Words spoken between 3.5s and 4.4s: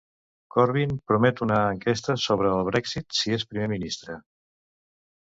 primer ministre.